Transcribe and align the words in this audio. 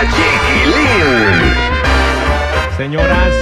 Chiquilín. 0.00 1.54
Señoras, 2.76 3.32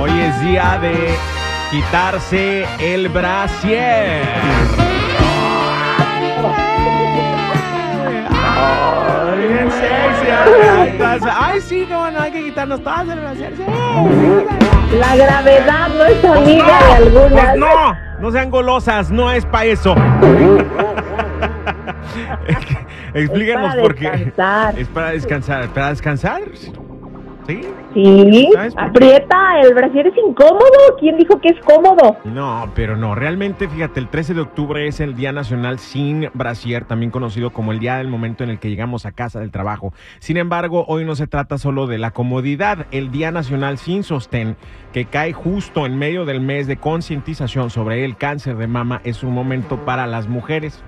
hoy 0.00 0.10
es 0.20 0.40
día 0.40 0.78
de 0.80 1.14
quitarse 1.70 2.66
el 2.80 3.08
brasier. 3.08 4.22
Ay, 8.30 9.48
bien 9.48 9.70
sexy, 9.70 10.26
ay, 10.30 10.88
estás- 10.88 11.22
Ay, 11.38 11.60
sí, 11.60 11.86
no, 11.88 12.10
no 12.10 12.20
hay 12.20 12.32
que 12.32 12.42
quitarnos 12.44 12.82
todas 12.82 13.08
el 13.08 13.20
brasier. 13.20 13.52
sí. 13.56 13.64
La 14.98 15.16
gravedad 15.16 15.88
no 15.88 16.04
es 16.04 16.24
amiga 16.24 16.78
de 16.86 16.92
algunas. 16.94 17.30
pues 17.44 17.56
no, 17.58 17.98
no 18.20 18.30
sean 18.30 18.50
golosas, 18.50 19.10
no 19.10 19.30
es 19.30 19.44
para 19.44 19.64
eso. 19.64 19.94
Explíquenos 23.16 23.76
por 23.76 23.94
qué. 23.94 24.32
Es 24.76 24.88
para 24.88 25.10
descansar, 25.10 25.68
para 25.68 25.90
descansar. 25.90 26.42
¿Sí? 27.46 27.60
Sí, 27.94 28.48
aprieta, 28.76 29.60
el 29.62 29.72
brasier 29.72 30.08
es 30.08 30.14
incómodo. 30.18 30.96
¿Quién 30.98 31.16
dijo 31.16 31.40
que 31.40 31.50
es 31.50 31.60
cómodo? 31.64 32.16
No, 32.24 32.70
pero 32.74 32.96
no, 32.96 33.14
realmente 33.14 33.68
fíjate, 33.68 34.00
el 34.00 34.08
13 34.08 34.34
de 34.34 34.40
octubre 34.40 34.86
es 34.86 34.98
el 35.00 35.14
Día 35.14 35.32
Nacional 35.32 35.78
sin 35.78 36.28
brasier, 36.34 36.84
también 36.84 37.12
conocido 37.12 37.50
como 37.50 37.70
el 37.72 37.78
día 37.78 37.98
del 37.98 38.08
momento 38.08 38.42
en 38.42 38.50
el 38.50 38.58
que 38.58 38.68
llegamos 38.68 39.06
a 39.06 39.12
casa 39.12 39.38
del 39.38 39.52
trabajo. 39.52 39.94
Sin 40.18 40.36
embargo, 40.36 40.84
hoy 40.88 41.04
no 41.04 41.14
se 41.14 41.28
trata 41.28 41.56
solo 41.56 41.86
de 41.86 41.98
la 41.98 42.10
comodidad, 42.10 42.86
el 42.90 43.12
Día 43.12 43.30
Nacional 43.30 43.78
sin 43.78 44.02
sostén, 44.02 44.56
que 44.92 45.04
cae 45.06 45.32
justo 45.32 45.86
en 45.86 45.96
medio 45.96 46.24
del 46.24 46.40
mes 46.40 46.66
de 46.66 46.76
concientización 46.76 47.70
sobre 47.70 48.04
el 48.04 48.16
cáncer 48.16 48.56
de 48.56 48.66
mama, 48.66 49.00
es 49.04 49.22
un 49.22 49.32
momento 49.32 49.84
para 49.84 50.06
las 50.06 50.26
mujeres 50.26 50.82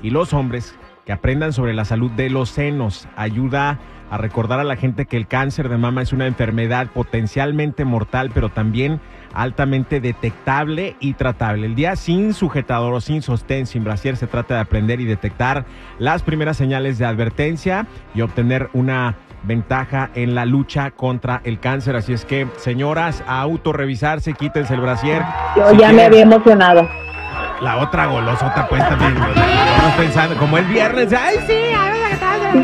y 0.00 0.10
los 0.10 0.32
hombres 0.32 0.78
que 1.04 1.12
aprendan 1.12 1.52
sobre 1.52 1.74
la 1.74 1.84
salud 1.84 2.10
de 2.10 2.30
los 2.30 2.48
senos. 2.48 3.08
Ayuda 3.16 3.78
a 4.10 4.18
recordar 4.18 4.60
a 4.60 4.64
la 4.64 4.76
gente 4.76 5.06
que 5.06 5.16
el 5.16 5.26
cáncer 5.26 5.68
de 5.68 5.76
mama 5.76 6.02
es 6.02 6.12
una 6.12 6.26
enfermedad 6.26 6.88
potencialmente 6.88 7.84
mortal, 7.84 8.30
pero 8.32 8.48
también 8.48 9.00
altamente 9.32 10.00
detectable 10.00 10.96
y 11.00 11.14
tratable. 11.14 11.66
El 11.66 11.74
día 11.74 11.96
sin 11.96 12.32
sujetador 12.34 12.94
o 12.94 13.00
sin 13.00 13.22
sostén, 13.22 13.66
sin 13.66 13.84
brasier, 13.84 14.16
se 14.16 14.26
trata 14.26 14.54
de 14.54 14.60
aprender 14.60 15.00
y 15.00 15.04
detectar 15.04 15.64
las 15.98 16.22
primeras 16.22 16.56
señales 16.56 16.98
de 16.98 17.06
advertencia 17.06 17.86
y 18.14 18.20
obtener 18.20 18.70
una 18.72 19.16
ventaja 19.42 20.10
en 20.14 20.34
la 20.34 20.46
lucha 20.46 20.90
contra 20.90 21.40
el 21.44 21.58
cáncer. 21.58 21.96
Así 21.96 22.12
es 22.12 22.24
que, 22.24 22.46
señoras, 22.56 23.22
a 23.26 23.40
autorrevisarse, 23.40 24.32
quítense 24.34 24.74
el 24.74 24.80
brasier. 24.80 25.22
Yo 25.56 25.70
Si 25.70 25.78
ya 25.78 25.92
me 25.92 26.04
había 26.04 26.22
emocionado. 26.22 26.88
La 27.64 27.78
otra 27.78 28.06
golosota 28.06 28.68
pues 28.68 28.86
también. 28.88 29.16
Estamos 29.16 29.94
pensando, 29.96 30.36
como 30.36 30.58
el 30.58 30.66
viernes, 30.66 31.12
ay 31.12 31.38
sí, 31.46 31.72
a 31.74 31.90
ver. 31.90 32.04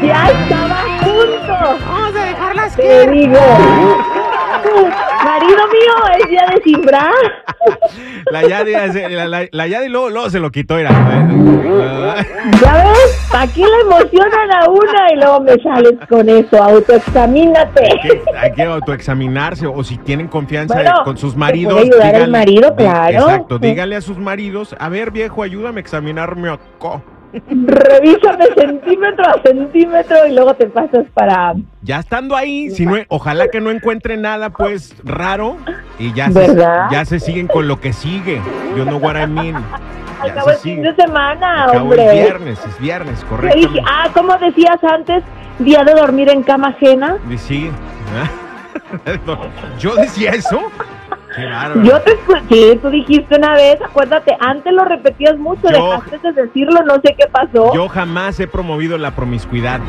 Ya 0.02 0.28
estaba 0.28 0.82
a 0.82 1.00
punto. 1.00 1.84
Vamos 1.86 2.14
a 2.14 2.24
dejarlas 2.24 2.76
Te 2.76 3.10
digo. 3.10 3.38
Marido 5.40 5.66
mío, 5.68 6.18
es 6.18 6.28
día 6.28 6.46
de 6.54 6.62
Simbra. 6.62 7.10
La 8.30 8.42
Yadi, 8.46 8.72
la, 9.14 9.26
la, 9.26 9.46
la 9.50 9.66
Yadi 9.66 9.88
luego, 9.88 10.10
luego 10.10 10.30
se 10.30 10.38
lo 10.38 10.50
quitó, 10.50 10.78
era. 10.78 10.90
¿Ya 12.62 12.84
ves? 12.84 13.28
¿Para 13.30 13.46
qué 13.52 13.62
la 13.62 13.80
emocionan 13.80 14.52
a 14.52 14.68
una 14.68 15.12
y 15.12 15.16
luego 15.16 15.40
me 15.40 15.56
sales 15.62 15.94
con 16.08 16.28
eso? 16.28 16.62
Autoexamínate. 16.62 17.82
Hay 17.84 17.98
que, 18.00 18.22
hay 18.38 18.52
que 18.52 18.62
autoexaminarse 18.62 19.66
o 19.66 19.82
si 19.82 19.96
tienen 19.98 20.28
confianza 20.28 20.74
Bueno, 20.74 21.02
con 21.04 21.16
sus 21.16 21.34
maridos. 21.36 21.72
puede 21.74 21.86
ayudar 21.86 22.14
al 22.16 22.30
marido, 22.30 22.74
claro. 22.76 23.18
Exacto, 23.20 23.58
dígale 23.58 23.96
a 23.96 24.00
sus 24.00 24.18
maridos, 24.18 24.74
a 24.78 24.88
ver 24.88 25.10
viejo, 25.10 25.42
ayúdame 25.42 25.80
a 25.80 25.82
examinarme 25.82 26.50
acá. 26.50 27.02
Revísame 27.32 28.46
centímetro 28.56 29.24
a 29.28 29.40
centímetro 29.42 30.26
y 30.26 30.32
luego 30.32 30.54
te 30.54 30.66
pasas 30.66 31.04
para... 31.14 31.54
Ya 31.82 32.00
estando 32.00 32.34
ahí, 32.36 32.70
si 32.70 32.86
no, 32.86 32.96
ojalá 33.08 33.48
que 33.48 33.60
no 33.60 33.70
encuentre 33.70 34.16
nada 34.16 34.50
pues 34.50 34.94
raro 35.04 35.56
y 35.98 36.12
ya 36.12 36.30
se, 36.30 36.56
ya 36.90 37.04
se 37.04 37.20
siguen 37.20 37.46
con 37.46 37.68
lo 37.68 37.80
que 37.80 37.92
sigue. 37.92 38.40
You 38.76 38.84
know 38.84 38.98
what 38.98 39.16
I 39.16 39.26
mean. 39.26 39.56
Al 40.20 40.28
Ya 40.28 40.34
cabo 40.34 40.48
se 40.48 40.54
el 40.54 40.58
fin 40.60 40.82
de 40.82 40.94
semana, 40.96 41.64
Acabó 41.64 41.84
hombre. 41.84 42.04
el 42.06 42.12
viernes, 42.24 42.58
es 42.66 42.78
viernes, 42.78 43.24
correcto. 43.24 43.56
dije, 43.58 43.80
ah, 43.88 44.08
como 44.12 44.36
decías 44.36 44.82
antes, 44.82 45.22
día 45.60 45.82
de 45.84 45.94
dormir 45.94 46.28
en 46.30 46.42
cama 46.42 46.68
ajena. 46.68 47.16
Y 47.30 47.38
Sí. 47.38 47.70
Yo 49.78 49.94
decía 49.96 50.30
eso. 50.32 50.60
Qué. 51.34 51.48
Yo 51.84 52.00
te 52.02 52.12
escuché, 52.12 52.76
tú 52.76 52.90
dijiste 52.90 53.36
una 53.36 53.54
vez, 53.54 53.80
acuérdate, 53.82 54.36
antes 54.40 54.72
lo 54.72 54.84
repetías 54.84 55.36
mucho, 55.38 55.62
Yo- 55.70 55.90
dejaste 55.92 56.18
de 56.32 56.42
decirlo, 56.42 56.82
no 56.84 56.94
sé 56.94 57.14
qué 57.18 57.26
pasó. 57.30 57.72
Yo 57.74 57.88
jamás 57.88 58.38
he 58.40 58.46
promovido 58.46 58.98
la 58.98 59.12
promiscuidad. 59.12 59.80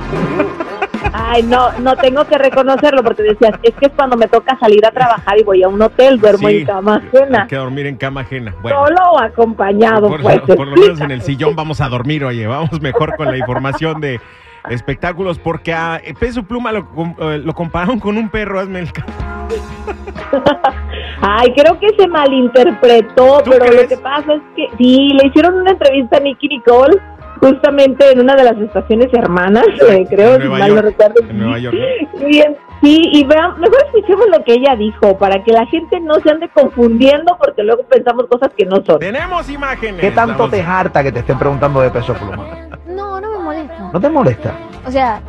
Ay, 1.14 1.44
no, 1.44 1.72
no 1.80 1.96
tengo 1.98 2.24
que 2.26 2.38
reconocerlo 2.38 3.04
porque 3.04 3.24
decías, 3.24 3.54
es 3.64 3.74
que 3.76 3.88
es 3.88 3.92
cuando 3.96 4.16
me 4.16 4.28
toca 4.28 4.58
salir 4.60 4.86
a 4.86 4.92
trabajar 4.92 5.38
y 5.38 5.44
voy 5.44 5.62
a 5.64 5.68
un 5.68 5.82
hotel, 5.82 6.20
duermo 6.20 6.48
Sí, 6.48 6.60
en 6.60 6.66
cama 6.66 7.02
ajena. 7.06 7.42
Hay 7.42 7.48
que 7.48 7.56
dormir 7.58 7.86
en 7.88 7.98
cama 7.98 8.22
ajena. 8.22 8.56
Bueno, 8.62 8.86
Solo 8.86 9.12
o 9.14 9.20
acompañado, 9.22 10.08
por, 10.08 10.22
pues. 10.22 10.40
por 10.42 10.68
lo 10.68 10.76
menos 10.76 11.02
en 11.02 11.12
el 11.12 11.22
sillón 11.22 11.56
vamos 11.56 11.82
a 11.82 11.90
dormir, 11.90 12.24
oye. 12.24 12.48
Vamos 12.48 12.80
mejor 12.82 13.16
con 13.18 13.28
la 13.28 13.38
información 13.38 14.00
de 14.00 14.22
espectáculos 14.70 15.40
porque 15.40 15.74
a 15.74 16.00
Peso 16.20 16.44
Pluma 16.44 16.72
lo, 16.72 16.88
eh, 17.20 17.40
lo 17.40 17.54
compararon 17.54 18.00
con 18.00 18.18
un 18.18 18.30
perro, 18.30 18.60
hazme 18.60 18.80
el 18.80 18.92
caso. 18.92 19.12
Ay, 21.22 21.54
creo 21.56 21.80
que 21.80 21.90
se 21.98 22.08
malinterpretó, 22.08 23.42
¿Tú 23.44 23.52
pero 23.52 23.66
crees? 23.66 23.84
lo 23.84 23.88
que 23.90 23.98
pasa 23.98 24.34
es 24.34 24.42
que 24.56 24.68
sí, 24.78 25.10
le 25.22 25.28
hicieron 25.28 25.56
una 25.56 25.72
entrevista 25.72 26.18
a 26.18 26.20
Nicky 26.20 26.48
Nicole 26.48 26.98
justamente 27.40 28.12
en 28.12 28.20
una 28.20 28.36
de 28.36 28.44
las 28.44 28.58
estaciones 28.58 29.12
hermanas, 29.14 29.66
eh, 29.90 30.06
creo, 30.10 30.36
En 30.36 30.42
si 30.42 30.48
Nueva 30.48 30.60
mal 30.60 30.70
no 30.70 30.76
York, 30.76 30.86
recuerdo. 30.88 31.30
en 31.30 31.38
Nueva 31.40 31.60
York, 31.60 31.76
Bien, 32.28 32.56
sí, 32.84 33.02
y 33.14 33.24
vean, 33.26 33.60
mejor 33.60 33.78
escuchemos 33.88 34.28
lo 34.36 34.44
que 34.44 34.54
ella 34.54 34.76
dijo 34.76 35.18
para 35.18 35.44
que 35.44 35.52
la 35.52 35.66
gente 35.68 36.00
no 36.00 36.16
se 36.16 36.30
ande 36.30 36.50
confundiendo 36.50 37.36
porque 37.40 37.64
luego 37.64 37.84
pensamos 37.84 38.26
cosas 38.28 38.52
que 38.58 38.66
no 38.66 38.78
son. 38.86 39.00
Tenemos 39.00 39.50
imágenes. 39.50 40.02
¿Qué 40.02 40.12
tanto 40.12 40.50
te 40.50 40.62
harta 40.62 41.04
que 41.04 41.12
te 41.12 41.20
estén 41.20 41.38
preguntando 41.40 41.82
de 41.82 41.90
peso 41.90 42.14
pluma? 42.14 42.46
No, 42.88 43.20
no 43.20 43.32
me 43.32 43.40
molesta. 43.44 43.81
¿No 43.94 44.00
te 44.00 44.10
molesta? 44.10 44.52
O 44.86 44.90
sea, 44.92 45.20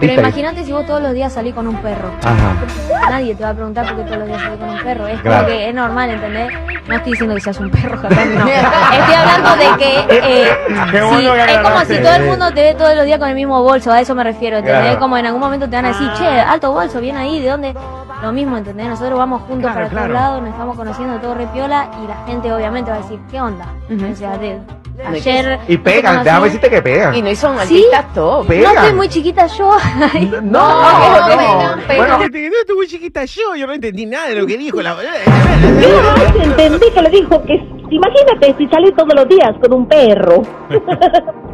pero 0.00 0.12
imagínate 0.14 0.64
si 0.64 0.72
vos 0.72 0.86
todos 0.86 1.02
los 1.02 1.12
días 1.12 1.32
salís 1.32 1.52
con 1.54 1.66
un 1.66 1.76
perro. 1.76 2.10
Ajá. 2.22 3.10
Nadie 3.10 3.34
te 3.34 3.42
va 3.44 3.50
a 3.50 3.54
preguntar 3.54 3.86
por 3.86 3.96
qué 3.96 4.02
todos 4.04 4.18
los 4.18 4.28
días 4.28 4.40
salís 4.40 4.58
con 4.58 4.68
un 4.70 4.78
perro. 4.82 5.06
Es 5.08 5.20
Claro. 5.20 5.36
como 5.44 5.48
que 5.48 5.68
es 5.68 5.74
normal, 5.74 6.10
¿entendés? 6.10 6.52
No 6.88 6.94
estoy 6.94 7.12
diciendo 7.12 7.34
que 7.34 7.40
seas 7.42 7.60
un 7.60 7.70
perro, 7.70 7.98
jamás, 7.98 8.26
no. 8.26 8.46
Estoy 8.98 9.14
hablando 9.14 9.56
de 9.56 9.78
que, 9.78 9.98
eh, 10.10 10.48
es 10.92 11.58
como 11.58 11.80
si 11.84 11.98
todo 11.98 12.14
el 12.14 12.24
mundo 12.24 12.50
te 12.52 12.62
ve 12.62 12.74
todos 12.74 12.94
los 12.96 13.04
días 13.04 13.18
con 13.18 13.28
el 13.28 13.34
mismo 13.34 13.62
bolso, 13.62 13.92
a 13.92 14.00
eso 14.00 14.14
me 14.14 14.24
refiero, 14.24 14.58
¿entendés? 14.58 14.82
Claro. 14.82 14.98
Como 15.00 15.16
en 15.18 15.26
algún 15.26 15.40
momento 15.40 15.68
te 15.68 15.76
van 15.76 15.84
a 15.86 15.88
decir, 15.88 16.10
che, 16.18 16.26
alto 16.40 16.72
bolso, 16.72 17.00
bien 17.00 17.16
ahí, 17.16 17.40
¿de 17.40 17.50
dónde? 17.50 17.74
Lo 18.22 18.32
mismo, 18.32 18.56
¿entendés? 18.56 18.86
Nosotros 18.88 19.18
vamos 19.18 19.42
juntos 19.42 19.70
Claro, 19.70 19.74
para 19.74 19.88
todos 19.88 19.98
claro. 20.08 20.14
lados, 20.14 20.40
nos 20.42 20.50
estamos 20.50 20.76
conociendo 20.76 21.16
todo 21.18 21.34
repiola 21.34 21.88
y 22.02 22.06
la 22.08 22.16
gente 22.26 22.50
obviamente 22.52 22.90
va 22.90 22.96
a 22.96 23.00
decir, 23.00 23.18
¿qué 23.30 23.40
onda? 23.40 23.66
O 24.12 24.16
sea, 24.16 24.38
de, 24.38 24.58
ayer... 25.06 25.58
Y 25.68 25.76
pegan, 25.78 26.22
déjame 26.24 26.46
decirte 26.46 26.70
que 26.70 26.82
pegan. 26.82 27.14
Y 27.14 27.22
no 27.22 27.34
son 27.34 27.56
¿Sí? 27.66 27.84
artistas 27.84 28.14
top. 28.14 28.46
Pegan. 28.46 28.74
No 28.74 28.80
estoy 28.80 28.96
muy 28.96 29.08
chiquita 29.08 29.46
yo. 29.46 29.70
No, 30.14 30.40
no, 30.40 30.40
no, 30.42 31.28
no, 31.28 31.76
no. 31.76 31.82
pero- 31.86 31.98
Bueno, 31.98 32.18
No 32.18 32.24
estuve 32.24 32.76
muy 32.76 32.86
chiquita 32.86 33.24
yo, 33.24 33.54
yo 33.56 33.66
no 33.66 33.72
entendí 33.72 34.06
nada 34.06 34.28
de 34.28 34.34
lo 34.36 34.46
que 34.46 34.56
dijo 34.56 34.80
la. 34.82 34.94
Entendí 36.42 36.90
que 36.90 37.02
le 37.02 37.10
dijo 37.10 37.42
que, 37.44 37.54
imagínate 37.90 38.54
si 38.58 38.68
salís 38.68 38.94
todos 38.94 39.14
los 39.14 39.28
días 39.28 39.52
con 39.60 39.72
un 39.72 39.86
perro. 39.88 40.42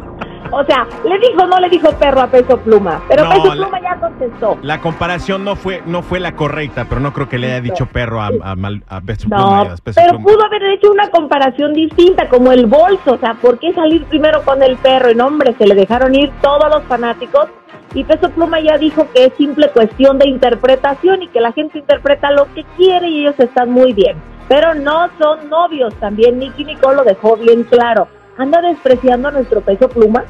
o 0.51 0.63
sea, 0.65 0.85
le 1.05 1.17
dijo, 1.19 1.45
no 1.47 1.57
le 1.59 1.69
dijo 1.69 1.91
perro 1.93 2.21
a 2.21 2.27
Peso 2.27 2.57
Pluma, 2.59 3.01
pero 3.07 3.23
No, 3.23 3.29
Peso 3.31 3.55
la- 3.55 3.67
Pluma 3.67 3.81
ya 3.81 3.95
contestó. 3.99 4.57
La 4.61 4.81
comparación 4.81 5.43
no 5.43 5.55
fue, 5.55 5.81
no 5.85 6.01
fue 6.01 6.19
la 6.19 6.35
correcta, 6.35 6.85
pero 6.87 7.01
no 7.01 7.13
creo 7.13 7.27
que 7.29 7.37
le 7.37 7.47
haya 7.47 7.61
dicho 7.61 7.85
perro 7.87 8.21
a, 8.21 8.27
a, 8.27 8.55
a 8.89 9.01
Peso 9.01 9.27
Pluma 9.29 9.43
No, 9.43 9.63
y 9.63 9.67
a 9.67 9.75
Peso 9.77 9.99
pero 10.01 10.09
Pluma. 10.17 10.23
pudo 10.25 10.45
haber 10.45 10.63
hecho 10.73 10.91
una 10.91 11.09
comparación 11.09 11.73
distinta, 11.73 12.27
como 12.29 12.51
el 12.51 12.65
bolso, 12.65 13.13
o 13.13 13.17
sea, 13.17 13.33
¿por 13.35 13.57
qué 13.59 13.73
salir 13.73 14.03
primero 14.05 14.41
con 14.43 14.61
el 14.61 14.77
perro? 14.77 15.11
Y 15.11 15.15
no, 15.15 15.27
hombre, 15.27 15.55
se 15.57 15.65
le 15.65 15.75
dejaron 15.75 16.13
ir 16.15 16.31
todos 16.41 16.69
los 16.69 16.83
fanáticos. 16.83 17.47
Y 17.93 18.03
Peso 18.05 18.29
Pluma 18.29 18.59
ya 18.61 18.77
dijo 18.77 19.05
que 19.13 19.25
es 19.25 19.33
simple 19.37 19.69
cuestión 19.69 20.17
de 20.17 20.27
interpretación 20.29 21.23
y 21.23 21.27
que 21.27 21.41
la 21.41 21.51
gente 21.51 21.79
interpreta 21.79 22.31
lo 22.31 22.45
que 22.53 22.63
quiere 22.77 23.09
y 23.09 23.21
ellos 23.21 23.35
están 23.39 23.69
muy 23.71 23.91
bien. 23.93 24.15
Pero 24.47 24.73
no 24.73 25.09
son 25.19 25.49
novios, 25.49 25.93
también 25.95 26.39
Nicky 26.39 26.63
Nicole 26.65 26.95
lo 26.97 27.03
dejó 27.03 27.35
bien 27.37 27.63
claro. 27.63 28.07
¿Anda 28.37 28.61
despreciando 28.61 29.27
a 29.27 29.31
nuestro 29.31 29.61
Peso 29.61 29.89
Pluma? 29.89 30.23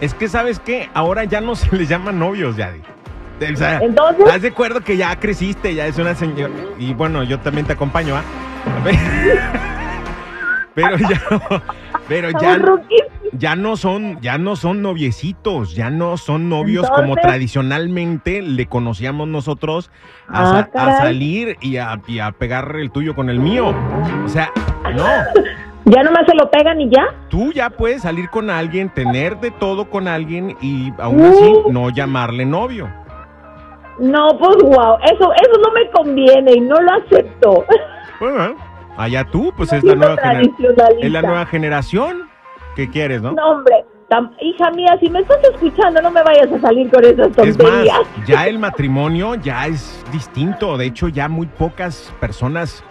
Es 0.00 0.14
que, 0.14 0.28
¿sabes 0.28 0.60
qué? 0.60 0.88
Ahora 0.94 1.24
ya 1.24 1.40
no 1.40 1.54
se 1.56 1.74
les 1.76 1.88
llama 1.88 2.12
novios, 2.12 2.56
Yadi. 2.56 2.80
O 3.52 3.56
sea, 3.56 3.78
Entonces- 3.80 4.24
¿estás 4.26 4.42
de 4.42 4.48
acuerdo 4.48 4.80
que 4.80 4.96
ya 4.96 5.14
creciste, 5.20 5.74
ya 5.74 5.86
es 5.86 5.98
una 5.98 6.14
señora? 6.14 6.52
Y 6.78 6.94
bueno, 6.94 7.22
yo 7.22 7.38
también 7.40 7.66
te 7.66 7.74
acompaño, 7.74 8.16
¿ah? 8.16 8.22
Pero 10.74 10.98
ya 10.98 11.22
no, 11.30 11.40
pero 12.06 12.30
ya, 12.38 12.58
ya 13.32 13.56
no 13.56 13.76
son, 13.78 14.20
ya 14.20 14.36
no 14.36 14.56
son 14.56 14.82
noviecitos, 14.82 15.74
ya 15.74 15.88
no 15.88 16.18
son 16.18 16.50
novios 16.50 16.90
como 16.90 17.16
tradicionalmente 17.16 18.42
le 18.42 18.66
conocíamos 18.66 19.26
nosotros 19.26 19.90
a, 20.28 20.58
Ah, 20.58 20.68
a 20.74 20.98
salir 20.98 21.56
y 21.62 21.78
a, 21.78 21.98
y 22.06 22.18
a 22.18 22.30
pegar 22.32 22.76
el 22.76 22.90
tuyo 22.90 23.14
con 23.14 23.30
el 23.30 23.38
mío. 23.40 23.74
O 24.22 24.28
sea, 24.28 24.50
no. 24.94 25.06
Ya 25.88 26.02
nomás 26.02 26.24
se 26.26 26.34
lo 26.34 26.50
pegan 26.50 26.80
y 26.80 26.90
ya. 26.90 27.06
Tú 27.28 27.52
ya 27.52 27.70
puedes 27.70 28.02
salir 28.02 28.28
con 28.28 28.50
alguien, 28.50 28.90
tener 28.92 29.38
de 29.38 29.52
todo 29.52 29.88
con 29.88 30.08
alguien 30.08 30.56
y 30.60 30.92
aún 30.98 31.24
así 31.24 31.52
no 31.70 31.90
llamarle 31.90 32.44
novio. 32.44 32.92
No, 34.00 34.28
pues 34.38 34.56
wow, 34.62 34.96
eso, 35.04 35.32
eso 35.32 35.60
no 35.64 35.72
me 35.72 35.88
conviene 35.90 36.54
y 36.54 36.60
no 36.60 36.80
lo 36.80 36.92
acepto. 36.92 37.64
Bueno, 38.18 38.56
allá 38.96 39.24
tú, 39.30 39.52
pues 39.56 39.72
es 39.72 39.84
la 39.84 39.94
nueva. 39.94 40.16
Es 41.00 41.10
la 41.10 41.22
nueva 41.22 41.46
generación. 41.46 42.28
¿Qué 42.74 42.90
quieres, 42.90 43.22
no? 43.22 43.32
No, 43.32 43.50
hombre, 43.52 43.84
hija 44.40 44.70
mía, 44.72 44.96
si 45.00 45.08
me 45.08 45.20
estás 45.20 45.38
escuchando, 45.54 46.02
no 46.02 46.10
me 46.10 46.22
vayas 46.22 46.52
a 46.52 46.60
salir 46.60 46.90
con 46.90 47.04
esas 47.04 47.28
Es 47.28 47.36
más, 47.38 47.56
tonterías. 47.58 48.00
ya 48.26 48.46
el 48.46 48.58
matrimonio 48.58 49.34
ya 49.36 49.66
es 49.66 50.04
distinto. 50.12 50.76
De 50.76 50.86
hecho, 50.86 51.08
ya 51.08 51.28
muy 51.28 51.46
pocas 51.46 52.12
personas 52.20 52.84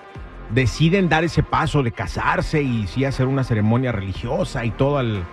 deciden 0.51 1.09
dar 1.09 1.23
ese 1.23 1.43
paso 1.43 1.81
de 1.83 1.91
casarse 1.91 2.61
y 2.61 2.87
sí 2.87 3.03
hacer 3.05 3.27
una 3.27 3.43
ceremonia 3.43 3.91
religiosa 3.91 4.63
y 4.65 4.71
todo 4.71 4.97
al 4.97 5.23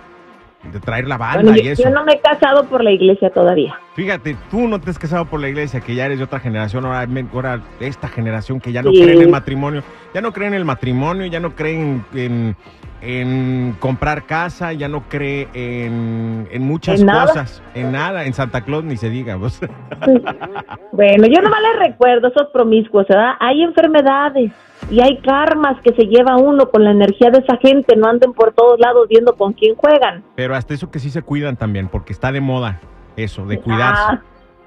de 0.71 0.79
traer 0.79 1.09
la 1.09 1.17
banda 1.17 1.41
Bueno, 1.41 1.57
y 1.57 1.63
yo, 1.65 1.71
eso. 1.73 1.83
yo 1.83 1.89
no 1.89 2.05
me 2.05 2.13
he 2.13 2.19
casado 2.21 2.63
por 2.63 2.81
la 2.85 2.91
iglesia 2.91 3.29
todavía. 3.31 3.77
Fíjate, 3.95 4.37
tú 4.49 4.65
no 4.69 4.79
te 4.79 4.89
has 4.91 4.97
casado 4.97 5.25
por 5.25 5.41
la 5.41 5.49
iglesia, 5.49 5.81
que 5.81 5.93
ya 5.93 6.05
eres 6.05 6.19
de 6.19 6.23
otra 6.23 6.39
generación, 6.39 6.85
ahora, 6.85 7.05
ahora 7.33 7.61
esta 7.81 8.07
generación 8.07 8.61
que 8.61 8.71
ya 8.71 8.81
no 8.81 8.91
Sí. 8.91 9.01
cree 9.03 9.15
en 9.15 9.21
el 9.23 9.29
matrimonio, 9.29 9.83
ya 10.13 10.21
no 10.21 10.31
cree 10.31 10.47
en 10.47 10.53
el 10.53 10.63
matrimonio, 10.63 11.25
ya 11.25 11.41
no 11.41 11.53
cree 11.53 11.75
en, 12.15 12.55
en- 13.01 13.75
comprar 13.81 14.23
casa, 14.25 14.71
ya 14.71 14.87
no 14.87 15.03
cree 15.09 15.49
en, 15.53 16.47
en 16.49 16.61
muchas 16.61 17.03
cosas, 17.03 17.61
en 17.75 17.91
nada, 17.91 18.23
en 18.23 18.33
Santa 18.33 18.61
Claus 18.61 18.85
ni 18.85 18.95
se 18.95 19.09
diga. 19.09 19.37
Bueno, 20.93 21.27
yo 21.27 21.41
nomás 21.41 21.59
les 21.61 21.89
recuerdo 21.89 22.27
esos 22.29 22.47
promiscuos, 22.53 23.05
¿verdad? 23.07 23.33
Hay 23.39 23.61
enfermedades 23.63 24.51
y 24.89 25.01
hay 25.01 25.17
karmas 25.19 25.79
que 25.81 25.93
se 25.93 26.03
lleva 26.05 26.37
uno 26.37 26.69
con 26.69 26.83
la 26.83 26.91
energía 26.91 27.29
de 27.31 27.39
esa 27.39 27.57
gente. 27.57 27.95
No 27.95 28.07
anden 28.09 28.33
por 28.33 28.53
todos 28.53 28.79
lados 28.79 29.07
viendo 29.09 29.35
con 29.35 29.53
quién 29.53 29.75
juegan. 29.75 30.23
Pero 30.35 30.55
hasta 30.55 30.73
eso 30.73 30.91
que 30.91 30.99
sí 30.99 31.09
se 31.09 31.21
cuidan 31.21 31.55
también, 31.57 31.87
porque 31.87 32.13
está 32.13 32.31
de 32.31 32.41
moda 32.41 32.79
eso, 33.15 33.45
de 33.45 33.59
cuidarse. 33.59 34.01
Ah, 34.07 34.21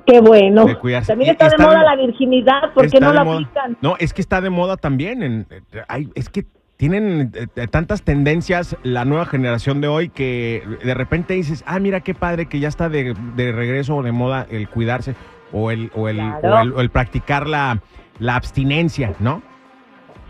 qué 0.06 0.20
bueno. 0.20 0.64
De 0.66 0.76
cuidarse. 0.76 1.12
También 1.12 1.32
está, 1.32 1.46
está 1.46 1.58
de 1.58 1.64
moda 1.64 1.78
de- 1.80 1.84
la 1.84 1.96
virginidad. 1.96 2.72
¿Por 2.74 2.90
qué 2.90 3.00
no 3.00 3.12
la 3.12 3.24
moda. 3.24 3.36
aplican? 3.36 3.76
No, 3.80 3.96
es 3.98 4.12
que 4.12 4.20
está 4.22 4.40
de 4.40 4.50
moda 4.50 4.76
también. 4.76 5.22
En, 5.22 5.46
hay- 5.88 6.10
es 6.14 6.28
que 6.28 6.44
tienen 6.76 7.32
eh, 7.34 7.46
eh, 7.56 7.66
tantas 7.68 8.02
tendencias 8.02 8.76
la 8.82 9.04
nueva 9.06 9.24
generación 9.26 9.80
de 9.80 9.88
hoy 9.88 10.10
que 10.10 10.62
de 10.84 10.92
repente 10.94 11.34
dices, 11.34 11.64
ah, 11.66 11.78
mira 11.78 12.00
qué 12.00 12.12
padre 12.14 12.46
que 12.46 12.60
ya 12.60 12.68
está 12.68 12.88
de, 12.88 13.14
de 13.34 13.52
regreso 13.52 13.96
o 13.96 14.02
de 14.02 14.12
moda 14.12 14.46
el 14.50 14.68
cuidarse 14.68 15.14
o 15.52 15.70
el, 15.70 15.90
o 15.94 16.08
el, 16.08 16.16
Claro. 16.16 16.54
o 16.54 16.60
el, 16.60 16.72
o 16.74 16.80
el 16.80 16.90
practicar 16.90 17.46
la, 17.46 17.80
la 18.18 18.36
abstinencia, 18.36 19.12
¿no? 19.20 19.40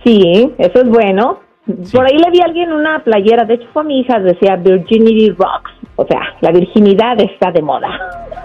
Sí, 0.06 0.54
eso 0.58 0.82
es 0.82 0.88
bueno. 0.88 1.40
Sí. 1.82 1.96
Por 1.96 2.06
ahí 2.06 2.16
le 2.16 2.30
vi 2.30 2.40
a 2.40 2.44
alguien 2.44 2.72
una 2.72 3.02
playera, 3.02 3.44
de 3.44 3.54
hecho 3.54 3.66
fue 3.72 3.82
mi 3.82 3.98
hija, 4.00 4.20
decía 4.20 4.54
Virginity 4.54 5.30
Rocks. 5.30 5.72
O 5.96 6.06
sea, 6.06 6.20
la 6.40 6.52
virginidad 6.52 7.20
está 7.20 7.50
de 7.50 7.60
moda. 7.60 7.88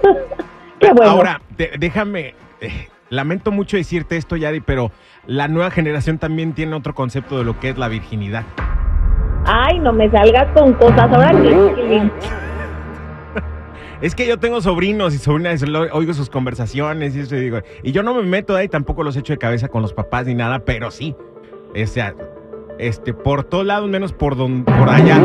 qué 0.80 0.92
bueno. 0.92 1.12
Ahora, 1.12 1.42
de- 1.56 1.74
déjame, 1.78 2.34
eh, 2.62 2.88
lamento 3.10 3.52
mucho 3.52 3.78
decirte 3.78 4.18
esto, 4.18 4.38
Yadi, 4.38 4.62
pero 4.62 4.90
la 5.28 5.48
nueva 5.48 5.70
generación 5.70 6.18
también 6.18 6.54
tiene 6.54 6.76
otro 6.76 6.96
concepto 6.96 7.38
de 7.38 7.44
lo 7.44 7.60
que 7.60 7.70
es 7.70 7.78
la 7.78 7.90
virginidad. 7.90 8.44
Ay, 9.46 9.78
no 9.78 9.94
me 9.94 10.10
salgas 10.10 10.48
con 10.58 10.74
cosas. 10.74 11.12
Ahora 11.14 11.30
que... 11.32 12.10
Es 14.02 14.16
que 14.16 14.26
yo 14.26 14.40
tengo 14.40 14.62
sobrinos 14.62 15.14
y 15.14 15.20
sobrinas, 15.20 15.64
oigo 15.92 16.14
sus 16.16 16.28
conversaciones 16.28 17.16
y 17.16 17.20
eso 17.20 17.36
y 17.36 17.42
digo, 17.42 17.60
y 17.84 17.92
yo 17.92 18.02
no 18.02 18.16
me 18.16 18.24
meto 18.24 18.56
ahí, 18.56 18.68
tampoco 18.68 19.04
los 19.04 19.16
echo 19.16 19.32
de 19.34 19.38
cabeza 19.38 19.68
con 19.68 19.84
los 19.84 19.94
papás 19.94 20.26
ni 20.26 20.34
nada, 20.34 20.58
pero 20.66 20.90
sí, 20.90 21.16
o 21.76 21.88
sea, 21.88 22.16
este, 22.80 23.14
por 23.14 23.44
todos 23.44 23.66
lados 23.66 23.90
menos 23.90 24.14
por 24.14 24.36
don, 24.36 24.64
por 24.64 24.90
allá, 24.90 25.22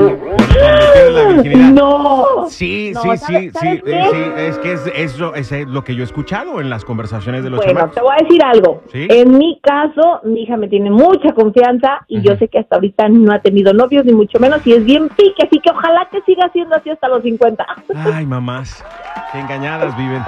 donde 0.59 0.87
tienes 0.93 1.13
la 1.13 1.25
virginidad. 1.43 1.71
No. 1.73 2.27
Sí, 2.49 2.93
No, 2.95 3.01
sí, 3.03 3.09
¿sabes- 3.09 3.23
sí, 3.27 3.51
sí, 3.61 3.83
eh, 3.87 4.09
sí, 4.11 4.19
es 4.37 4.59
que 4.59 4.73
es, 4.73 4.87
eso 4.95 5.35
es 5.35 5.67
lo 5.67 5.83
que 5.85 5.95
yo 5.95 6.03
he 6.03 6.05
escuchado 6.05 6.61
en 6.61 6.71
las 6.71 6.85
conversaciones 6.85 7.43
de 7.43 7.51
los 7.51 7.59
Bueno, 7.59 7.73
chamacos. 7.73 7.95
te 7.95 8.01
voy 8.03 8.15
a 8.19 8.23
decir 8.23 8.43
algo. 8.45 8.83
¿Sí? 8.93 9.07
En 9.11 9.37
mi 9.37 9.59
caso, 9.63 10.21
mi 10.25 10.43
hija 10.43 10.57
me 10.57 10.69
tiene 10.69 10.91
mucha 10.91 11.33
confianza 11.33 12.05
y 12.09 12.21
yo 12.23 12.37
sé 12.37 12.49
que 12.49 12.59
hasta 12.61 12.77
ahorita 12.77 13.09
no 13.09 13.33
ha 13.33 13.41
tenido 13.41 13.73
novios, 13.73 14.05
ni 14.05 14.13
mucho 14.13 14.39
menos, 14.39 14.65
y 14.67 14.73
es 14.75 14.85
bien 14.85 15.09
pique, 15.09 15.45
así 15.47 15.59
que 15.61 15.71
ojalá 15.71 16.09
que 16.11 16.21
siga 16.23 16.49
siendo 16.53 16.77
así 16.77 16.91
hasta 16.91 17.09
los 17.09 17.23
50. 17.23 17.67
Ay, 18.15 18.25
mamás, 18.27 18.85
qué 19.33 19.41
engañadas 19.41 19.97
viven. 19.97 20.23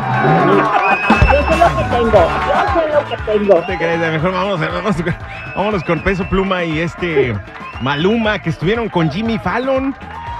Yo 1.30 1.42
sé 1.42 1.58
lo 1.58 1.76
que 1.76 1.84
tengo, 1.96 2.12
yo 2.12 2.80
sé 2.80 2.92
lo 2.92 3.08
que 3.08 3.32
tengo. 3.32 3.54
¿Te 3.66 3.76
crees? 3.76 3.98
Mejor 4.00 4.32
vámonos, 4.32 4.60
vámonos, 4.60 4.96
vámonos 5.54 5.84
con 5.84 6.00
Peso 6.02 6.24
Pluma 6.28 6.64
y 6.64 6.80
este 6.80 7.34
Maluma 7.82 8.38
que 8.40 8.50
estuvieron 8.50 8.88
con 8.88 9.10
Jimmy 9.10 9.38
Fallon. 9.38 9.94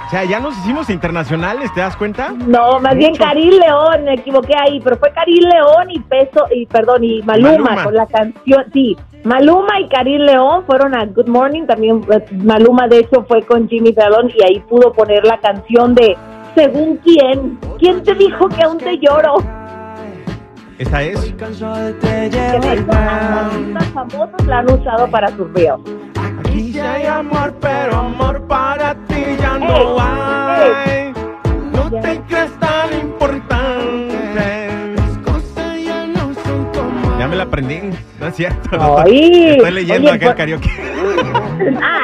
O 0.09 0.11
sea, 0.11 0.23
ya 0.23 0.39
nos 0.39 0.57
hicimos 0.57 0.89
internacionales, 0.89 1.71
¿te 1.75 1.81
das 1.81 1.95
cuenta? 1.95 2.33
No, 2.47 2.79
más 2.79 2.95
bien 2.95 3.11
Mucho. 3.11 3.23
Karil 3.25 3.59
León, 3.59 4.05
me 4.05 4.15
equivoqué 4.15 4.55
ahí, 4.57 4.79
pero 4.83 4.97
fue 4.97 5.11
Karil 5.11 5.47
León 5.47 5.91
y 5.91 5.99
Peso, 5.99 6.47
y 6.51 6.65
perdón, 6.65 7.03
y 7.03 7.21
Maluma, 7.21 7.51
Maluma. 7.59 7.83
con 7.83 7.93
la 7.93 8.07
canción, 8.07 8.65
sí, 8.73 8.97
Maluma 9.23 9.79
y 9.79 9.87
Karil 9.87 10.25
León 10.25 10.63
fueron 10.65 10.95
a 10.95 11.05
Good 11.05 11.27
Morning, 11.27 11.67
también 11.67 12.01
eh, 12.11 12.25
Maluma 12.31 12.87
de 12.87 13.01
hecho 13.01 13.23
fue 13.27 13.43
con 13.43 13.69
Jimmy 13.69 13.93
Fallon 13.93 14.31
y 14.35 14.43
ahí 14.43 14.59
pudo 14.61 14.91
poner 14.93 15.23
la 15.25 15.37
canción 15.37 15.93
de 15.93 16.17
Según 16.55 16.97
quién, 17.03 17.59
¿quién 17.77 18.01
te 18.01 18.15
dijo 18.15 18.49
que 18.49 18.63
aún 18.63 18.79
te 18.79 18.97
lloro? 18.97 19.35
Esta 20.79 21.03
es. 21.03 21.19
Que 21.33 22.29
de 22.29 22.73
hecho 22.73 22.85
famosos 23.93 24.47
la 24.47 24.59
han 24.59 24.71
usado 24.71 25.07
para 25.11 25.27
sus 25.35 25.53
videos. 25.53 25.81
Aquí 26.39 26.73
sí 26.73 26.79
hay 26.79 27.05
amor, 27.05 27.53
pero 27.61 27.78
cierto. 38.39 38.77
no. 38.77 38.99
Estoy 38.99 39.71
leyendo 39.71 40.09
oye, 40.11 40.17
acá 40.17 40.25
el 40.25 40.31
por- 40.31 40.37
karaoke. 40.37 40.69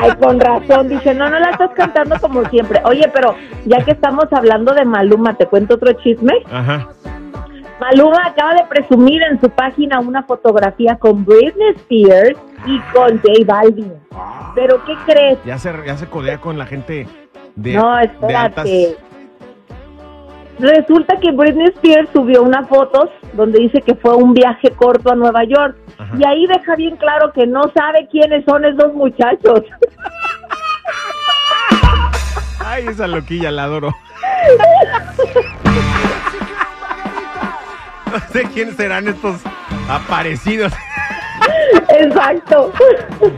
Ay, 0.02 0.12
con 0.22 0.40
razón, 0.40 0.90
dice, 0.90 1.14
no, 1.14 1.30
no 1.30 1.40
la 1.40 1.50
estás 1.52 1.72
cantando 1.76 2.16
como 2.20 2.44
siempre. 2.50 2.82
Oye, 2.86 3.10
pero 3.14 3.36
ya 3.66 3.78
que 3.84 3.92
estamos 3.92 4.26
hablando 4.32 4.74
de 4.74 4.84
Maluma, 4.86 5.34
¿te 5.36 5.46
cuento 5.46 5.76
otro 5.76 5.94
chisme? 5.94 6.34
Ajá. 6.52 6.90
Maluma 7.80 8.26
acaba 8.28 8.54
de 8.54 8.64
presumir 8.70 9.22
en 9.24 9.40
su 9.42 9.50
página 9.50 10.00
una 10.00 10.24
fotografía 10.24 10.96
con 10.98 11.26
Britney 11.26 11.72
Spears 11.76 12.38
y 12.66 12.80
con 12.94 13.18
J 13.20 13.32
Balvin. 13.46 13.94
¿Pero 14.56 14.84
qué 14.86 14.94
crees? 15.06 15.38
Ya 15.46 15.58
se, 15.58 15.72
ya 15.86 15.98
se 15.98 16.08
codea 16.08 16.38
con 16.40 16.58
la 16.58 16.66
gente 16.66 17.06
de, 17.56 17.74
no, 17.74 17.96
de 17.96 18.36
altas. 18.36 18.66
espérate. 18.66 18.98
Resulta 20.60 21.18
que 21.18 21.32
Britney 21.34 21.68
Spears 21.76 22.10
subió 22.14 22.42
unas 22.44 22.68
fotos 22.70 23.10
donde 23.34 23.60
dice 23.60 23.82
que 23.82 23.94
fue 23.96 24.16
un 24.16 24.34
viaje 24.34 24.72
corto 24.72 25.12
a 25.12 25.16
Nueva 25.16 25.44
York. 25.44 25.76
Ajá. 25.98 26.16
Y 26.18 26.28
ahí 26.28 26.48
deja 26.48 26.76
bien 26.76 26.98
claro 26.98 27.32
que 27.34 27.48
no 27.48 27.64
sabe 27.76 28.08
quiénes 28.12 28.44
son 28.46 28.66
esos 28.66 28.94
muchachos. 28.94 29.62
Ay, 32.60 32.88
esa 32.88 33.08
loquilla 33.08 33.52
la 33.52 33.64
adoro. 33.66 33.96
No 38.12 38.20
sé 38.32 38.44
quiénes 38.54 38.76
serán 38.76 39.08
estos 39.08 39.42
aparecidos. 39.90 40.74
Exacto. 42.00 42.72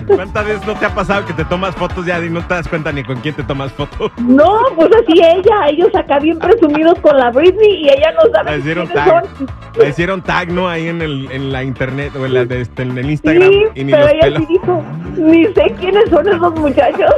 ¿Cuántas 0.07 0.45
veces 0.45 0.65
no 0.65 0.73
te 0.75 0.85
ha 0.85 0.89
pasado 0.95 1.25
que 1.25 1.33
te 1.33 1.45
tomas 1.45 1.75
fotos 1.75 2.05
ya 2.05 2.23
y 2.23 2.29
no 2.29 2.41
te 2.45 2.53
das 2.55 2.67
cuenta 2.67 2.91
ni 2.91 3.03
con 3.03 3.17
quién 3.21 3.35
te 3.35 3.43
tomas 3.43 3.71
fotos? 3.73 4.11
No, 4.17 4.59
pues 4.75 4.89
así 4.95 5.19
ella, 5.21 5.67
ellos 5.69 5.89
acá 5.95 6.19
bien 6.19 6.39
presumidos 6.39 6.97
con 6.99 7.17
la 7.17 7.29
Britney 7.31 7.83
y 7.85 7.89
ella 7.89 8.11
no 8.13 8.29
La 8.31 8.43
sabe 8.43 8.57
hicieron 8.59 8.87
quiénes 8.87 9.05
tag. 9.05 9.25
son. 9.37 9.47
La 9.77 9.87
hicieron 9.89 10.21
tag, 10.21 10.51
¿no? 10.51 10.67
Ahí 10.69 10.87
en, 10.87 11.01
el, 11.01 11.29
en 11.31 11.51
la 11.51 11.63
internet 11.63 12.13
o 12.15 12.25
en, 12.25 12.33
la 12.33 12.45
de 12.45 12.61
este, 12.61 12.83
en 12.83 12.97
el 12.97 13.09
Instagram. 13.11 13.49
Sí, 13.49 13.63
y 13.75 13.83
ni 13.83 13.91
pero 13.91 14.03
los 14.05 14.13
ella 14.13 14.21
pelos. 14.23 14.39
sí 14.39 14.47
dijo, 14.53 14.83
ni 15.17 15.45
sé 15.53 15.75
quiénes 15.79 16.09
son 16.09 16.27
esos 16.27 16.59
muchachos. 16.59 17.11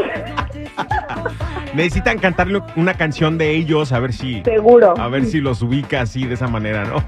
necesitan 1.73 2.17
cantarle 2.19 2.61
una 2.75 2.93
canción 2.93 3.37
de 3.37 3.51
ellos, 3.51 3.91
a 3.91 3.99
ver 3.99 4.13
si, 4.13 4.41
Seguro. 4.43 4.93
a 4.97 5.07
ver 5.07 5.25
si 5.25 5.39
los 5.39 5.61
ubica 5.61 6.01
así 6.01 6.25
de 6.25 6.33
esa 6.33 6.47
manera, 6.47 6.85
¿no? 6.85 7.03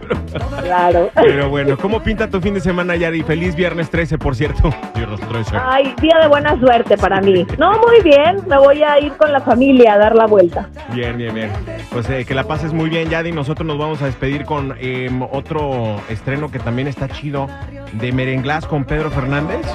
Claro. 0.61 1.09
Pero 1.15 1.49
bueno, 1.49 1.77
¿cómo 1.77 2.01
pinta 2.01 2.29
tu 2.29 2.39
fin 2.41 2.53
de 2.53 2.61
semana, 2.61 2.95
Yari? 2.95 3.23
Feliz 3.23 3.55
viernes 3.55 3.89
13, 3.89 4.17
por 4.17 4.35
cierto. 4.35 4.73
Viernes 4.95 5.19
13. 5.19 5.57
Ay, 5.57 5.93
día 6.01 6.17
de 6.21 6.27
buena 6.27 6.57
suerte 6.59 6.97
para 6.97 7.21
mí. 7.21 7.45
No, 7.57 7.71
muy 7.79 8.01
bien. 8.03 8.37
Me 8.47 8.57
voy 8.57 8.83
a 8.83 8.99
ir 8.99 9.13
con 9.13 9.31
la 9.31 9.41
familia 9.41 9.93
a 9.93 9.97
dar 9.97 10.15
la 10.15 10.27
vuelta. 10.27 10.69
Bien, 10.93 11.17
bien, 11.17 11.33
bien. 11.33 11.51
Pues 11.91 12.09
eh, 12.09 12.25
que 12.25 12.33
la 12.33 12.43
pases 12.43 12.73
muy 12.73 12.89
bien, 12.89 13.09
Yadi. 13.09 13.31
Nosotros 13.31 13.65
nos 13.65 13.77
vamos 13.77 14.01
a 14.01 14.05
despedir 14.05 14.45
con 14.45 14.75
eh, 14.79 15.09
otro 15.31 15.99
estreno 16.09 16.51
que 16.51 16.59
también 16.59 16.87
está 16.87 17.09
chido 17.09 17.47
de 17.93 18.11
Merenglás 18.11 18.65
con 18.65 18.85
Pedro 18.85 19.11
Fernández. 19.11 19.65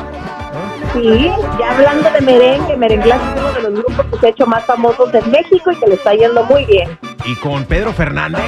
Sí, 0.92 1.30
ya 1.58 1.76
hablando 1.76 2.10
de 2.10 2.20
merengue, 2.22 2.76
Merenglás 2.76 3.20
los 3.70 3.84
grupos 3.84 4.06
que 4.06 4.18
se 4.18 4.26
ha 4.26 4.30
hecho 4.30 4.46
más 4.46 4.64
famosos 4.64 5.12
en 5.14 5.30
México 5.30 5.70
y 5.70 5.76
que 5.76 5.86
le 5.86 5.94
está 5.94 6.14
yendo 6.14 6.44
muy 6.44 6.64
bien. 6.64 6.98
Y 7.24 7.34
con 7.36 7.64
Pedro 7.64 7.92
Fernández. 7.92 8.42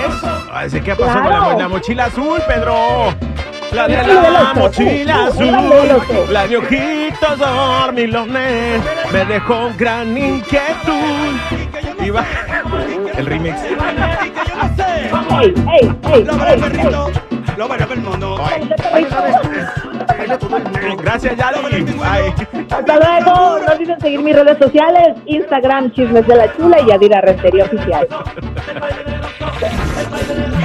Ay, 0.52 0.70
¿Qué 0.70 0.94
pasó 0.94 1.20
con 1.20 1.30
la, 1.30 1.54
la 1.56 1.68
mochila 1.68 2.04
azul, 2.06 2.40
Pedro? 2.46 3.14
La 3.72 3.86
de 3.86 3.96
la 3.96 4.02
Veloso. 4.02 4.54
mochila 4.54 5.26
azul. 5.26 6.32
La 6.32 6.46
de 6.46 6.56
ojitos 6.56 7.38
dormilones. 7.38 8.82
Me 9.12 9.24
dejó 9.26 9.70
gran 9.76 10.16
inquietud. 10.16 11.36
Y 12.00 12.10
va. 12.10 12.24
El 13.16 13.26
remix. 13.26 13.56
¡Ey, 15.40 15.54
ey, 15.72 15.96
ey, 16.12 16.24
Gracias, 21.02 21.36
Yari. 21.36 21.86
Hasta 22.70 22.96
luego. 22.96 23.58
No 23.60 23.72
olviden 23.72 24.00
seguir 24.00 24.20
mis 24.20 24.34
redes 24.36 24.58
sociales: 24.58 25.16
Instagram, 25.26 25.90
Chismes 25.92 26.26
de 26.26 26.36
la 26.36 26.54
Chula 26.56 26.80
y 26.80 26.86
Yadira 26.86 27.20
Rentería 27.20 27.64
Oficial. 27.64 28.06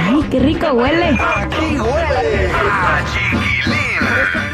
Ay, 0.06 0.24
qué 0.30 0.38
rico 0.40 0.66
huele. 0.72 1.16
Aquí 1.18 1.78
huele. 1.78 2.50
A 2.54 3.00
chiquilín. 3.12 4.53